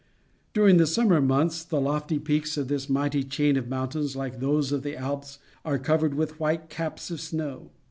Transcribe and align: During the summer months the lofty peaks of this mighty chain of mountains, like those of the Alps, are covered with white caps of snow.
During 0.53 0.77
the 0.77 0.87
summer 0.87 1.21
months 1.21 1.63
the 1.63 1.79
lofty 1.79 2.17
peaks 2.17 2.57
of 2.57 2.69
this 2.69 2.89
mighty 2.89 3.23
chain 3.23 3.55
of 3.55 3.69
mountains, 3.69 4.15
like 4.15 4.39
those 4.39 4.71
of 4.71 4.81
the 4.81 4.97
Alps, 4.97 5.37
are 5.63 5.77
covered 5.77 6.15
with 6.15 6.39
white 6.39 6.69
caps 6.71 7.11
of 7.11 7.21
snow. 7.21 7.69